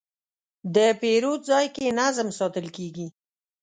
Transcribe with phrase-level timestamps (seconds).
[0.75, 3.07] د پیرود ځای کې نظم ساتل کېږي.